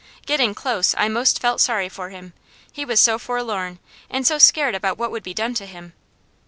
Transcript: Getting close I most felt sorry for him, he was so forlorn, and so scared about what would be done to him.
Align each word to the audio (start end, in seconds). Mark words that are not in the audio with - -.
Getting 0.25 0.55
close 0.55 0.95
I 0.97 1.09
most 1.09 1.39
felt 1.39 1.61
sorry 1.61 1.87
for 1.87 2.09
him, 2.09 2.33
he 2.73 2.83
was 2.85 2.99
so 2.99 3.19
forlorn, 3.19 3.77
and 4.09 4.25
so 4.25 4.39
scared 4.39 4.73
about 4.73 4.97
what 4.97 5.11
would 5.11 5.21
be 5.21 5.35
done 5.35 5.53
to 5.53 5.67
him. 5.67 5.93